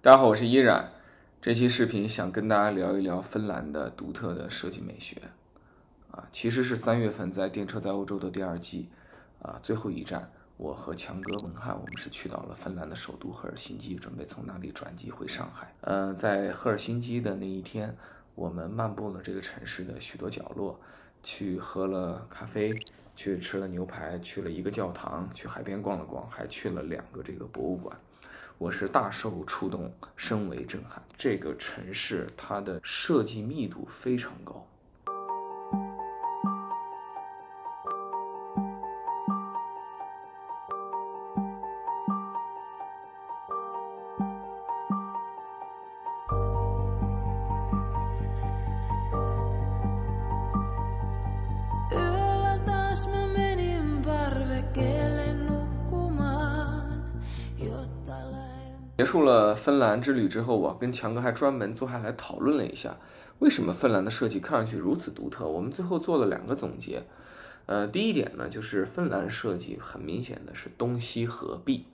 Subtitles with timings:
[0.00, 0.92] 大家好，我是依然。
[1.42, 5.20] 这期视频想跟大家聊一聊芬兰的独特的设计美学。
[6.12, 8.88] 啊，其实是三月份在《电车在欧洲》的第二季，
[9.42, 15.74] 啊，最后一站，我和强哥文翰，我们是去到了芬兰的首都赫尔辛基，准备从那里转机回上海。
[15.80, 17.96] 呃，在赫尔辛基的那一天，
[18.36, 20.78] 我们漫步了这个城市的许多角落，
[21.22, 22.74] 去喝了咖啡，
[23.14, 27.98] 去吃了牛排，去了一个教堂，去海边逛了逛，还去了两个这个博物馆。
[28.56, 31.02] 我是大受触动，深为震撼。
[31.16, 34.66] 这个城市它的设计密度非常高。
[58.98, 62.96] 结束了芬兰之旅之后，我跟强哥还专门坐下来讨论了一下，
[63.38, 65.46] 为什么芬兰的设计看上去如此独特。
[65.46, 67.04] 我们最后做了两个总结，
[67.66, 71.84] 呃，第一点呢，就是芬兰设计很明显的是东西合璧，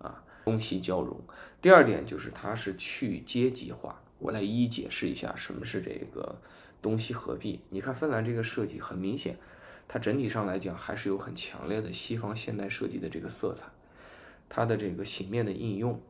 [0.00, 1.16] 啊，东西交融。
[1.62, 4.02] 第二点就是它是去阶级化。
[4.18, 6.34] 我来一一解释一下什么是这个
[6.82, 7.60] 东西合璧。
[7.68, 9.38] 你看芬兰这个设计很明显，
[9.86, 13.66] 它整体上来讲还是有很强烈的西方现代设计的这个色彩，
[14.48, 16.00] 它的这个形面的应用。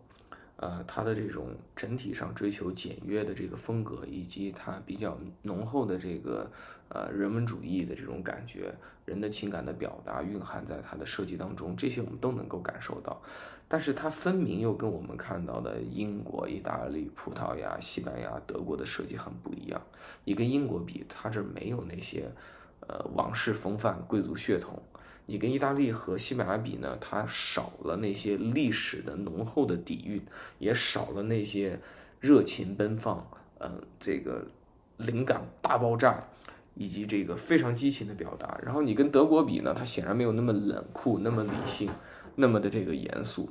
[0.61, 6.51] 呃，它的这种整体上追求简约的这个风格，以及它比较浓厚的这个
[6.89, 13.23] 呃人文主义的这种感觉，人的情感的表达蕴含在它的设计当中，这些我们都能够感受到。
[13.69, 19.81] 但是它分明又跟我们看到的英国、意大利、葡萄牙、西班牙、德国的设计很不一样。
[20.25, 22.29] 你跟英国比，它这没有那些
[22.89, 24.83] 呃王室风范、贵族血统。
[25.31, 26.97] 你跟意大利和西班牙比呢？
[26.98, 30.23] 它少了那些历史的浓厚的底蕴，
[30.59, 31.79] 也少了那些
[32.19, 33.70] 热情奔放，呃，
[34.01, 34.43] 这个
[34.97, 36.19] 灵感大爆炸，
[36.75, 38.58] 以及这个非常激情的表达。
[38.64, 39.75] 然后你跟德国比呢？
[39.77, 41.91] 它显然没有那么冷酷，那么理性，
[42.35, 43.51] 那么的这个严肃。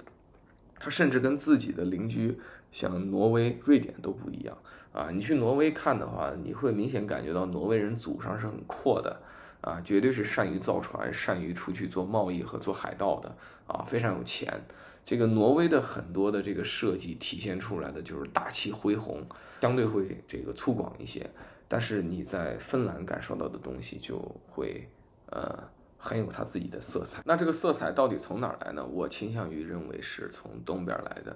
[0.80, 2.40] 它甚至跟自己的邻居
[2.72, 4.57] 像挪威、瑞典都不一样
[4.91, 5.09] 啊！
[5.12, 9.22] 你去挪威看的话，你会明显感觉到挪威人祖上是很阔的。
[9.62, 13.35] 啊，绝对是善于造船、善于出去做贸易和做海盗的
[13.68, 14.62] 啊，非常有钱。
[15.03, 19.25] 这个挪威的很多的这个设计体现出来的就是大气恢宏，
[19.62, 21.29] 相对会这个粗犷一些。
[21.68, 24.19] 但是你在芬兰感受到的东西就
[24.50, 24.88] 会
[25.31, 25.57] 呃
[25.97, 27.22] 很有它自己的色彩。
[27.25, 28.85] 那这个色彩到底从哪儿来呢？
[28.85, 31.35] 我倾向于认为是从东边来的。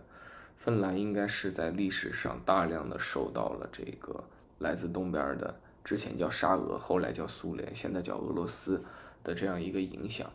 [0.58, 4.24] 芬兰应该是在历史上大量的受到了这个
[4.59, 5.59] 来自东边的。
[5.84, 8.84] 之前叫沙俄，后来叫苏联，现在叫俄罗斯
[9.24, 10.30] 的这样一个影响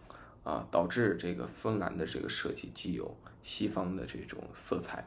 [0.45, 5.07] 啊，导致这个芬兰的这个设计既有西方的这种色彩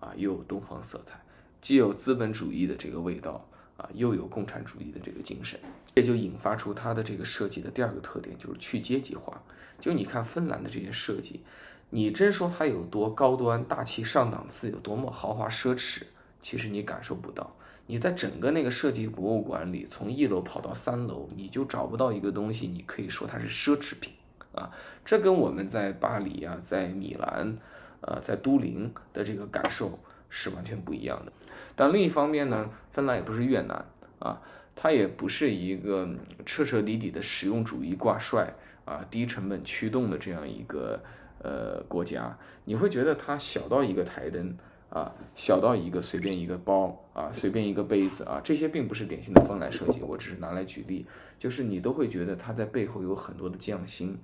[0.00, 1.20] 啊，又有东方色彩，
[1.60, 3.46] 既有资本主义的这个味道
[3.76, 5.60] 啊，又有共产主义的这个精神，
[5.94, 9.42] 这就引发出它的这个设计的第二个特点，就是去阶级化。
[9.80, 11.42] 就你看芬兰的这些设计，
[11.90, 16.04] 你真说它有多高端、大气上档次，有多么豪华奢侈，
[16.40, 17.54] 其实你感受不到。
[17.86, 24.14] 你在整个那个设计博物馆里，从一楼跑到三楼，你就找不到一个东西，你可以说它是奢侈品
[24.54, 24.70] 啊。
[25.04, 27.58] 这跟我们在巴黎啊，在米兰，
[28.00, 29.98] 呃，在都灵的这个感受
[30.30, 31.32] 是完全不一样的。
[31.76, 33.84] 但另一方面呢，芬兰也不是越南
[34.18, 34.40] 啊，
[34.74, 36.08] 它也不是一个
[36.46, 38.54] 彻彻底底的实用主义挂帅
[38.86, 40.98] 啊、低成本驱动的这样一个
[41.42, 42.34] 呃国家。
[42.64, 44.56] 你会觉得它小到一个台灯。
[44.94, 51.04] 啊，小到一个随便一个包啊，随便一个杯子啊，这些并不是典型的芬兰设计，我只是拿来举例，
[51.36, 54.16] 就是你都会觉得他在背后有很多的匠心，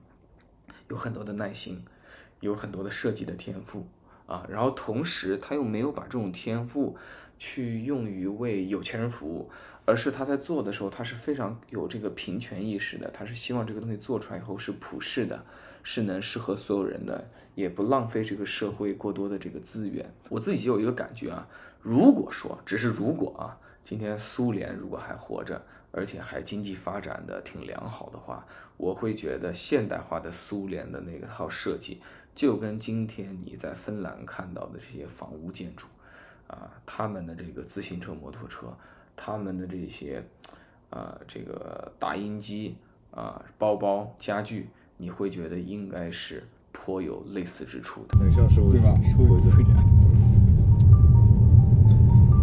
[0.88, 1.84] 有很多的耐心，
[2.38, 3.84] 有很多的设计的天赋
[4.26, 6.96] 啊，然后同时他又没有把这种天赋
[7.36, 9.50] 去用于为有钱人服务，
[9.90, 15.44] 而是他在做的时候，他是非常有这个平权意识的，他是希望这个东西做出来以后是普世的。
[15.82, 20.04] 是能适合所有人的，也不浪费这个社会过多的这个资源。
[20.28, 21.48] 我自己就有一个感觉啊，
[21.80, 32.02] 如果说只是如果啊，今天苏联如果还活着，而且还经济发展的挺良好的话，我会觉得现代化的苏联的那个套设计，
[32.34, 35.86] 就跟今天你在芬兰看到的这些房屋建筑，
[36.46, 38.66] 啊，他们的这个自行车、摩托车，
[39.22, 40.24] 他们的这些，
[40.88, 42.76] 啊，这个打印机
[43.10, 44.70] 啊，包包、家具。
[45.02, 48.94] 你会觉得应该是颇有类似之处的，很像是对吧？
[49.02, 49.74] 说有这点，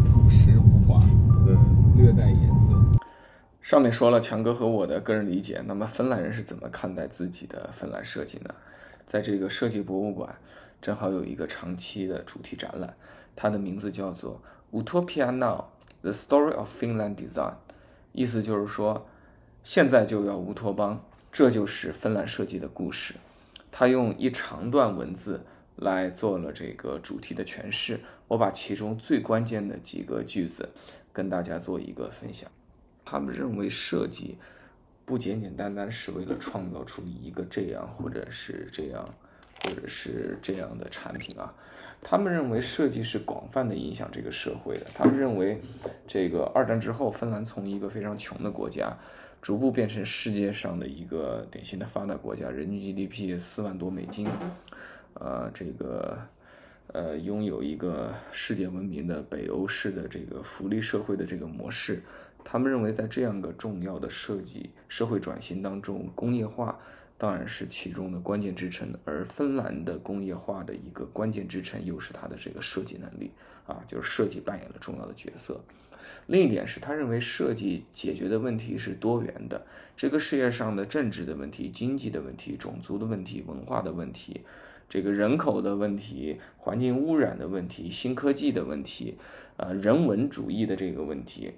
[0.03, 0.99] 朴实无华，
[1.45, 2.73] 嗯，略带颜色。
[3.61, 8.49] 上面说了强哥和我的个人理解，那么芬兰人是怎么看待自己的芬兰设计呢？
[9.05, 10.35] 在这个设计博物馆，
[10.81, 12.95] 正好有一个长期的主题展览，
[13.35, 14.41] 它的名字叫做
[14.71, 15.65] Utopia Now:
[16.01, 17.55] The Story of Finland Design，
[18.13, 19.07] 意思就是说，
[19.63, 23.15] 现在就要乌托邦，这就是芬兰设计的故事。
[23.71, 25.45] 他用一长段文字
[25.75, 30.69] 来做了这个主题的诠释，我把其中最关键的几个句子
[31.11, 32.49] 跟大家做一个分享。
[33.03, 34.37] 他们认为设计。
[35.05, 39.07] 不简简单单是为了创造出一个这样或者是这样，
[39.63, 41.53] 或者是这样的产品啊。
[42.01, 44.85] 他们认为设计是广泛的影响这个社会的。
[44.93, 45.59] 他们认为，
[46.05, 48.95] 这个二战之后，芬兰从一个非常穷的国家，
[49.41, 54.27] 逐步变成世界上的一个典型的发达国家，人均 GDP 四万多美金，
[55.15, 56.19] 呃，这个
[56.93, 62.03] 呃，拥有一个世界闻名的北欧式的这个福利社会的这个模式。
[62.43, 66.79] 他们认为，在这样个重要的设计社会转型当中，工业化
[67.17, 73.31] 当然是其中的关键支撑，而芬兰的工业化的一个关键支撑又是它的这个设计能力
[73.65, 75.59] 啊，就是设计扮演了重要的角色。
[76.27, 79.65] 另一点是他认为设计解决的问题是多元的，
[79.95, 84.41] 这个世界上的政治的问题、经济的问题、种族的问题、文化的问题、
[84.87, 89.17] 这个人口的问题、环境污染的问题、新科技的问题，
[89.57, 91.51] 呃，人文主义的这个问题。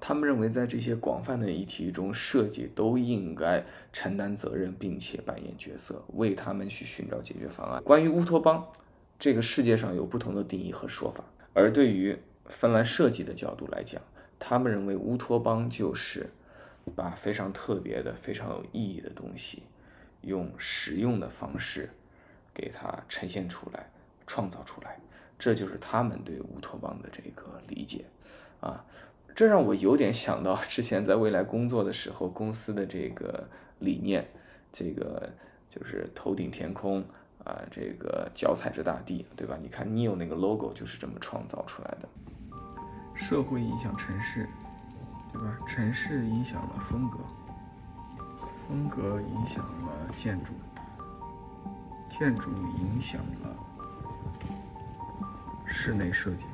[0.00, 7.82] 他们认为，在这些广泛的议题中，设计都应该承担责任，并且扮演角色，为他们去寻找解决方案。
[7.82, 8.64] 关于乌托邦，
[9.18, 11.24] 这个世界上有不同的定义和说法。
[11.52, 12.16] 而对于
[12.46, 14.00] 芬兰设计的角度来讲，
[14.38, 16.30] 他们认为乌托邦就是
[16.94, 19.64] 把非常特别的、非常有意义的东西，
[20.22, 21.90] 用实用的方式
[22.54, 23.90] 给它呈现出来、
[24.26, 25.00] 创造出来。
[25.36, 28.04] 这就是他们对乌托邦的这个理解，
[28.60, 28.84] 啊。
[29.38, 33.48] 这让我有点想到之前在未来工作的时候，公司的这个
[33.78, 34.26] 理念，
[34.72, 35.30] 这个
[35.70, 37.04] 就是头顶天空
[37.44, 39.56] 啊，这个脚踩着大地，对吧？
[39.62, 42.08] 你看 Neo 那个 logo 就是这么创造出来的。
[43.14, 44.48] 社会影响城市，
[45.32, 45.56] 对吧？
[45.68, 47.18] 城市影响了风格，
[48.66, 50.52] 风格影响了建筑，
[52.08, 52.50] 建筑
[52.82, 53.56] 影响了
[55.64, 56.44] 室内设计。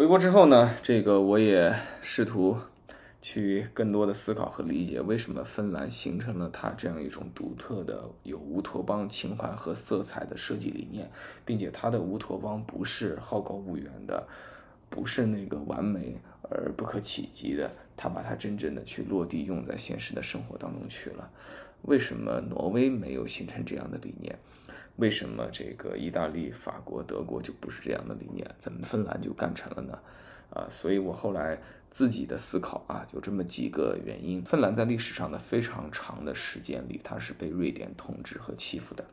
[0.00, 2.56] 回国之后呢，这个我也试图
[3.20, 11.10] 去更多的思考和理解，为什么芬兰形成了它这样一种独特的有乌托邦情怀和色彩的设计理念，
[11.44, 14.26] 并且它的乌托邦不是好高骛远的，
[14.88, 21.30] 不是那个完美而不可企及的，它把它真正的去落地用在现实的生活当中去了。
[21.82, 24.38] 为什么挪威没有形成这样的理念？
[24.96, 28.46] 为什么这个意大利、法国、德国就不是这样的理念？
[28.58, 29.98] 怎么芬兰就干成了呢？
[30.50, 31.58] 啊，所以我后来
[31.90, 34.42] 自己的思考啊，就这么几个原因。
[34.42, 39.04] 芬兰在历史上的非常长的时间里，它是被瑞典统治和欺负的，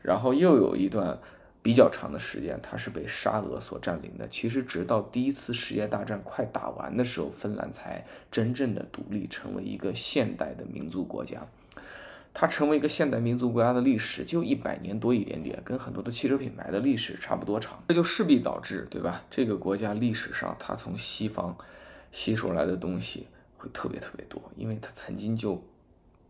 [0.00, 1.18] 然后又有一段
[1.60, 4.28] 比较长的时间，它是被沙俄所占领的。
[4.28, 11.44] 其实直到第一次世界大战快打完的时候，芬兰才真正的独立，成为一个现代的民族国家。
[12.40, 19.24] 它成为一个现代民族国家的历史就一百年多一点点，跟很多的汽车品牌的历史差不多长，这就势必导致，对吧？
[19.28, 21.56] 这个国家历史上它从西方
[22.12, 23.26] 吸收来的东西
[23.56, 25.60] 会特别特别多，因为它曾经就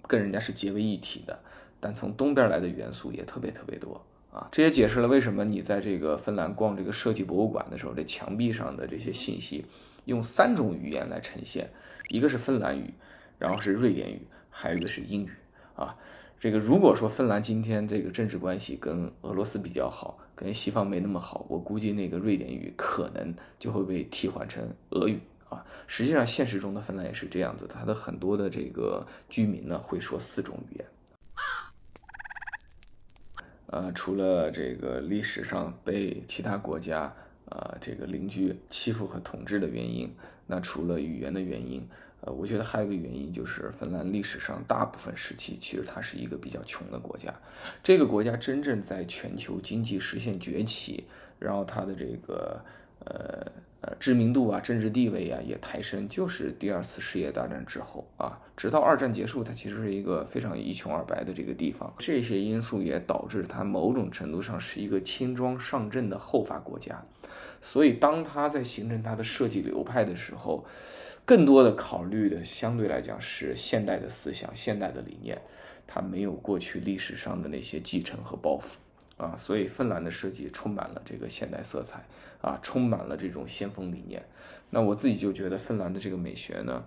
[0.06, 1.38] 跟人家是结为一体的。
[1.78, 4.48] 但从东边来的元素也特别特别多啊！
[4.50, 9.66] 这也解释了为什么你在这个芬兰逛这个设计博物馆的时候，这墙壁上的这些信息
[10.06, 11.70] 用三种语言来呈现，
[12.08, 12.94] 一个是芬兰语，
[13.38, 15.30] 然后是瑞典语，还有一个是英语。
[15.78, 15.96] 啊，
[16.40, 25.64] 这个如果说芬兰今天这个政治关系跟俄罗斯比较好，跟西方没那么好，我估计那个瑞典语可能就会被替换成俄语啊。
[25.86, 30.84] 实际上，现实中的芬兰也是这样子，它的很多的这个居民呢会说四种语言。
[33.66, 37.14] 呃，除了这个历史上被其他国家
[37.50, 40.12] 啊这个邻居欺负和统治的原因，
[40.48, 41.88] 那除了语言的原因。
[42.20, 47.32] 呃，我觉得还有一个原因就是，芬兰历史上大部分时期其实它是一个比较穷的国家。
[47.82, 51.04] 这个国家真正在全球经济实现崛起，
[51.38, 52.60] 然后它的这个
[53.08, 61.92] 呃呃知名度啊、政治地位啊也抬升，就是第二次世界大战之后啊，直到二战结束，它其实是一个非常一穷二白的这个地方。
[61.98, 67.02] 这些因素也导致它某种程度上是一个轻装上阵的后发国家。
[67.60, 70.64] 所以，当它在形成它的设计流派的时候，
[71.24, 75.40] 更多的考虑的相对来讲是现代的思想、现代的理念，
[75.86, 78.76] 它没有过去历史上的那些继承和包袱
[79.18, 79.36] 啊。
[79.36, 82.02] 所以，芬兰的设计充满了这个现代色彩
[82.40, 84.24] 啊，充满了这种先锋理念。
[84.70, 86.82] 那我自己就觉得，芬兰的这个美学呢，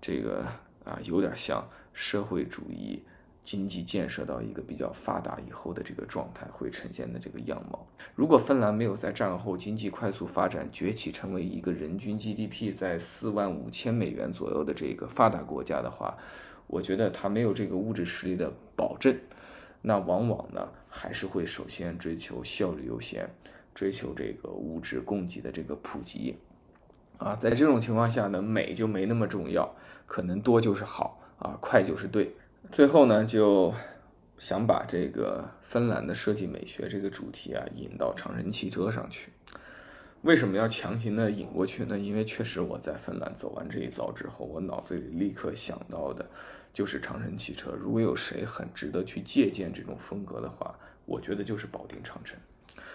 [0.00, 0.44] 这个
[0.84, 3.02] 啊，有点像社会主义
[3.42, 7.86] 经济建设到一个比较发达以后的这个状态会呈现的这个样貌。
[8.14, 16.16] 如果芬兰没有在战后经济快速发展崛起，成为一个人均 GDP 在四万五千美元左右的这个发达国家的话，
[16.66, 19.18] 我觉得它没有这个物质实力的保证，
[19.82, 23.28] 那往往呢还是会首先追求效率优先，
[23.74, 26.36] 追求这个物质供给的这个普及。
[27.18, 29.74] 啊，在这种情况下呢，美就没那么重要，
[30.06, 32.34] 可能多就是好啊，快就是对。
[32.70, 33.74] 最后呢，就
[34.38, 39.32] 想把这个芬兰的设计美学这个主题啊引到长城汽车上去。
[40.28, 41.98] 为什么要强行的引过去呢？
[41.98, 46.28] 因为确实我在芬兰走完这一遭之后，我脑子里立刻想到的
[46.70, 47.70] 就是长城汽车。
[47.70, 52.38] 如果有谁很值得去借鉴这种风格的话，我觉得就是保定长城。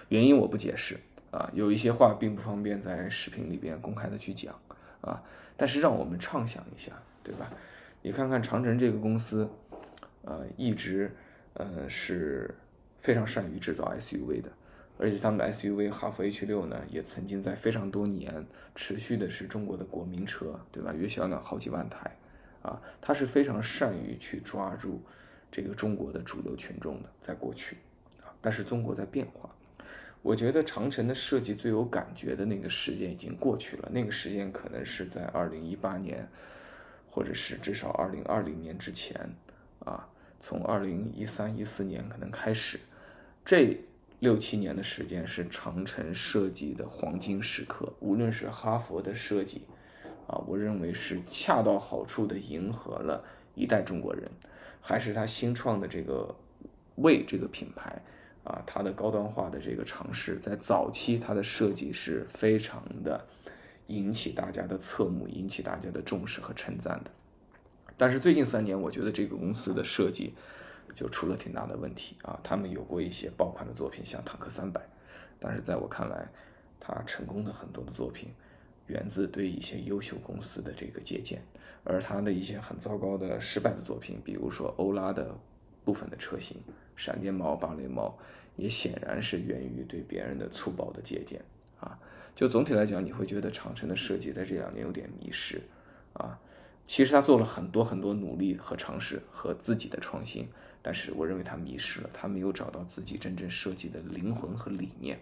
[0.09, 0.95] 原因我不解释。
[1.31, 4.53] 啊，有一些话并不方便在视频里边公开的去讲
[5.01, 5.19] 啊，
[5.57, 6.91] 但是让我们畅想一下，
[7.23, 7.51] 对吧？
[8.03, 9.49] 你看看长城这个公司，
[10.21, 11.11] 呃，一直
[11.55, 12.53] 呃是
[12.99, 14.51] 非常善于制造 SUV 的，
[15.03, 20.93] 而且他们的 SUV 哈弗 H 六呢，也曾经在非常多年持续的是中国的国民车，对吧？
[20.93, 22.15] 月销量好几万台，
[22.61, 25.01] 啊，它是非常善于去抓住
[25.51, 27.75] 这个中国的主流群众的，在过去
[28.23, 29.49] 啊，但是中国在变化。
[30.21, 36.25] 我觉得长城的设计最有感觉的那个时间已经过去了，那个时间可能是在二零一八年，
[37.09, 39.35] 或者是至少二零二零年之前，
[39.79, 40.07] 啊，
[40.39, 42.79] 从二零一三一四年可能开始，
[43.43, 43.77] 这
[44.23, 47.91] 六七年的时间是长城设计的黄金时刻。
[47.99, 49.63] 无论是哈佛的设计，
[50.27, 53.21] 啊，我认为是恰到好处的迎合了
[53.53, 54.23] 一代中国人，
[54.79, 56.33] 还是他新创的这个
[56.95, 58.01] 魏这个品牌。
[58.45, 63.25] 啊，它的高端化的这个尝试，在早期它的设计是非常的
[63.87, 67.11] 引起大家的侧目，引起大家的重视和称赞的。
[67.95, 70.33] 但是最近三年，我觉得这个公司的设计
[70.93, 72.39] 就出了挺大的问题啊。
[72.43, 74.81] 他们有过一些爆款的作品，像坦克三百，
[75.39, 76.27] 但是在我看来，
[76.79, 78.29] 他成功的很多的作品
[78.87, 81.41] 源自对一些优秀公司的这个借鉴，
[81.83, 85.35] 而他的一些很糟糕的失败的作品，比如说欧拉的。
[85.85, 86.55] 部分的车型，
[86.95, 88.17] 闪电猫、芭蕾猫，
[88.55, 91.43] 也显然是源于对别人的粗暴的借鉴
[91.77, 91.99] 啊。
[92.33, 95.61] 就总体来讲，你会觉得长城的设计在这两年有点迷失
[96.13, 96.39] 啊。
[96.87, 100.47] 其实他做了很多很多努力和尝试和自己的创新，
[100.83, 105.19] 但是我认为他迷失了，他没有找到自己真正设计的灵魂和理念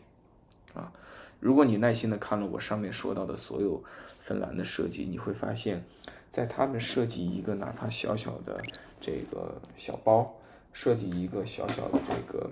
[0.73, 0.91] 啊。
[1.39, 3.81] 如果你耐心的看了我上面说到的所有
[4.19, 5.85] 芬兰的设计，你会发现，
[6.29, 8.61] 在他们设计一个哪怕小小的
[8.99, 10.35] 这个小包。
[10.73, 12.49] 设计一个小小的这个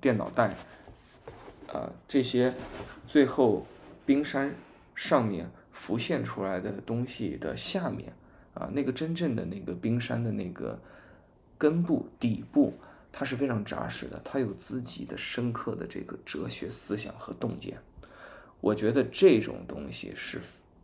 [0.00, 0.56] 电脑袋，
[1.68, 2.52] 啊，这些
[3.06, 3.64] 最后
[4.04, 4.52] 冰山
[4.96, 8.12] 上面浮现出来的东西的下面，
[8.54, 10.76] 啊，那个真正的那个冰山的那个
[11.62, 12.74] 根部底部，
[13.12, 17.78] 它是非常扎实的，它有自己的深刻的这个哲学思想和洞见。
[18.60, 20.40] 我觉得这种东西是。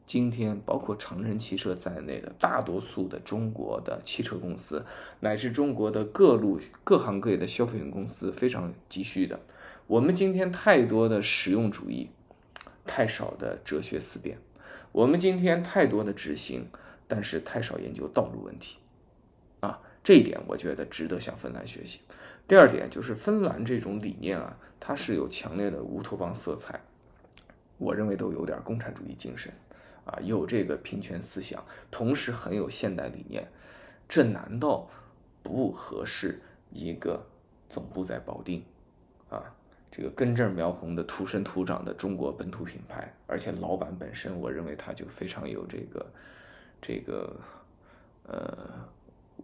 [0.06, 4.82] 今天，包括长城汽车在内的大多数的中国的汽车公司，
[5.20, 9.38] 乃至中国的各路各行各业的消费品公司，非常急需的。
[9.86, 12.08] 我们今天太多的实用主义，
[12.86, 14.36] 太少的哲学思辨；
[14.92, 16.68] 我们今天太多的执行，
[17.06, 18.78] 但是太少研究道路问题。
[20.08, 22.00] 这一点我觉得值得向芬兰学习。
[22.46, 26.80] 第二点就是芬兰这种理念啊，它是有强烈的乌托邦色彩，
[27.76, 29.52] 我认为都有点共产主义精神。
[30.06, 33.46] 啊，有这个平权思想，同时很有现代理念，
[34.08, 34.88] 这难道
[35.42, 37.22] 不合适一个
[37.68, 38.64] 总部在保定
[39.28, 39.44] 啊？
[39.90, 46.06] 这个根正苗红的土生土长的中国本土品牌，而且老板本身，我认为他就非常有这个
[46.80, 47.38] 这个
[48.22, 48.88] 呃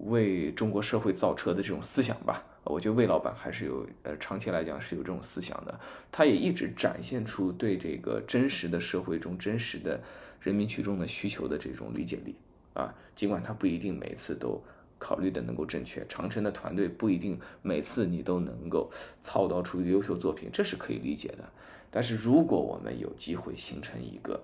[0.01, 2.45] 为中国社会造车的这种思想吧。
[2.65, 10.01] 我觉得魏老板还是有呃长期来讲是有这种思想的，他也一直展现出对这个真实的社会中真实的。
[10.41, 12.35] 人民群众的需求的这种理解力
[12.75, 14.63] 啊，尽管他不一定每次都
[14.99, 21.45] 考虑的能够正确，长城的团队不一定每次你都能够操刀出优秀作品，这是可以理解的。
[21.91, 24.39] 但是如果我们有机会形成一个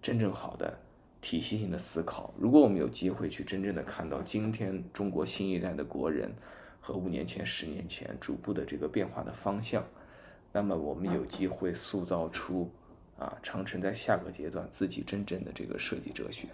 [0.00, 0.78] 真正好的
[1.22, 6.30] 体系性的思考，如果我们有机会去真正的看到今天中国新一代的国人
[6.80, 9.82] 和五年前、十年前逐步的这个变化的方向，
[10.52, 12.70] 那么我们有机会塑造出。
[13.18, 16.48] 啊，长城在下个阶段自己真正的这个设计哲学，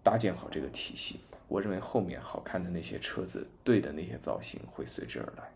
[0.00, 5.50] 搭建好这个体系，我认为后面好看的那些车子，对的那些造型会随之而来。